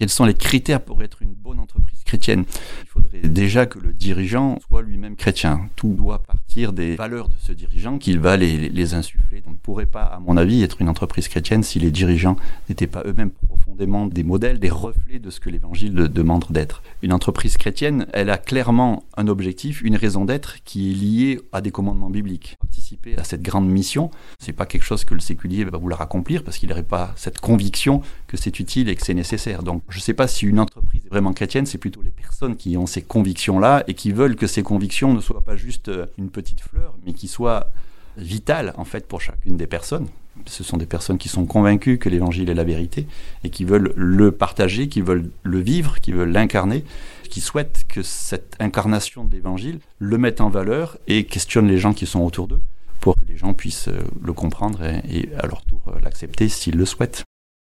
Quels 0.00 0.10
sont 0.10 0.26
les 0.26 0.34
critères 0.34 0.80
pour 0.80 1.02
être 1.02 1.22
une 1.22 1.34
bonne 1.34 1.58
entreprise 1.58 2.04
chrétienne? 2.04 2.44
Il 2.82 2.86
faudrait 2.86 3.20
déjà 3.22 3.66
que 3.66 3.80
le 3.80 3.92
dirigeant 3.92 4.60
soit 4.68 4.80
lui-même 4.80 5.16
chrétien. 5.16 5.68
Tout 5.74 5.92
doit 5.92 6.22
partir 6.22 6.72
des 6.72 6.94
valeurs 6.94 7.28
de 7.28 7.34
ce 7.36 7.50
dirigeant 7.50 7.98
qu'il 7.98 8.20
va 8.20 8.36
les, 8.36 8.94
insuffler. 8.94 9.40
Donc, 9.40 9.54
ne 9.54 9.58
pourrait 9.58 9.86
pas, 9.86 10.04
à 10.04 10.20
mon 10.20 10.36
avis, 10.36 10.62
être 10.62 10.80
une 10.80 10.88
entreprise 10.88 11.26
chrétienne 11.26 11.64
si 11.64 11.80
les 11.80 11.90
dirigeants 11.90 12.36
n'étaient 12.68 12.86
pas 12.86 13.02
eux-mêmes 13.06 13.32
des 13.78 14.24
modèles, 14.24 14.58
des 14.58 14.70
reflets 14.70 15.18
de 15.18 15.30
ce 15.30 15.40
que 15.40 15.50
l'Évangile 15.50 15.94
demande 15.94 16.44
d'être. 16.50 16.82
Une 17.02 17.12
entreprise 17.12 17.56
chrétienne, 17.56 18.06
elle 18.12 18.30
a 18.30 18.36
clairement 18.38 19.04
un 19.16 19.28
objectif, 19.28 19.82
une 19.82 19.96
raison 19.96 20.24
d'être 20.24 20.56
qui 20.64 20.90
est 20.90 20.94
liée 20.94 21.40
à 21.52 21.60
des 21.60 21.70
commandements 21.70 22.10
bibliques. 22.10 22.56
Participer 22.60 23.16
à 23.16 23.24
cette 23.24 23.42
grande 23.42 23.68
mission, 23.68 24.10
c'est 24.38 24.52
pas 24.52 24.66
quelque 24.66 24.82
chose 24.82 25.04
que 25.04 25.14
le 25.14 25.20
séculier 25.20 25.64
va 25.64 25.78
vouloir 25.78 26.00
accomplir 26.00 26.42
parce 26.42 26.58
qu'il 26.58 26.68
n'aurait 26.68 26.82
pas 26.82 27.12
cette 27.16 27.40
conviction 27.40 28.02
que 28.26 28.36
c'est 28.36 28.58
utile 28.58 28.88
et 28.88 28.96
que 28.96 29.04
c'est 29.04 29.14
nécessaire. 29.14 29.62
Donc, 29.62 29.82
je 29.88 29.98
ne 29.98 30.02
sais 30.02 30.14
pas 30.14 30.26
si 30.26 30.46
une 30.46 30.60
entreprise 30.60 31.06
est 31.06 31.10
vraiment 31.10 31.32
chrétienne, 31.32 31.66
c'est 31.66 31.78
plutôt 31.78 32.02
les 32.02 32.10
personnes 32.10 32.56
qui 32.56 32.76
ont 32.76 32.86
ces 32.86 33.02
convictions-là 33.02 33.84
et 33.86 33.94
qui 33.94 34.12
veulent 34.12 34.36
que 34.36 34.46
ces 34.46 34.62
convictions 34.62 35.14
ne 35.14 35.20
soient 35.20 35.42
pas 35.42 35.56
juste 35.56 35.88
euh, 35.88 36.06
une 36.18 36.30
petite 36.30 36.60
fleur, 36.60 36.94
mais 37.06 37.12
qui 37.12 37.28
soient 37.28 37.70
vitales 38.16 38.74
en 38.76 38.84
fait 38.84 39.06
pour 39.06 39.20
chacune 39.20 39.56
des 39.56 39.66
personnes. 39.66 40.08
Ce 40.46 40.64
sont 40.64 40.76
des 40.76 40.86
personnes 40.86 41.18
qui 41.18 41.28
sont 41.28 41.46
convaincues 41.46 41.98
que 41.98 42.08
l'évangile 42.08 42.50
est 42.50 42.54
la 42.54 42.64
vérité 42.64 43.06
et 43.44 43.50
qui 43.50 43.64
veulent 43.64 43.92
le 43.96 44.32
partager, 44.32 44.88
qui 44.88 45.00
veulent 45.00 45.30
le 45.42 45.58
vivre, 45.58 46.00
qui 46.00 46.12
veulent 46.12 46.32
l'incarner, 46.32 46.84
qui 47.28 47.40
souhaitent 47.40 47.84
que 47.88 48.02
cette 48.02 48.56
incarnation 48.58 49.24
de 49.24 49.32
l'évangile 49.32 49.80
le 49.98 50.18
mette 50.18 50.40
en 50.40 50.48
valeur 50.48 50.98
et 51.06 51.24
questionne 51.24 51.68
les 51.68 51.78
gens 51.78 51.92
qui 51.92 52.06
sont 52.06 52.20
autour 52.20 52.48
d'eux 52.48 52.62
pour 53.00 53.14
que 53.14 53.24
les 53.28 53.36
gens 53.36 53.54
puissent 53.54 53.88
euh, 53.88 54.00
le 54.22 54.32
comprendre 54.32 54.82
et, 54.82 55.02
et 55.08 55.28
à 55.36 55.46
leur 55.46 55.64
tour 55.64 55.80
euh, 55.88 56.00
l'accepter 56.02 56.48
s'ils 56.48 56.76
le 56.76 56.84
souhaitent. 56.84 57.27